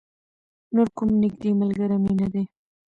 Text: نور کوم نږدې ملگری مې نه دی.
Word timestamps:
نور 0.75 0.87
کوم 0.97 1.09
نږدې 1.23 1.49
ملگری 1.59 1.97
مې 2.03 2.13
نه 2.19 2.27
دی. 2.33 2.43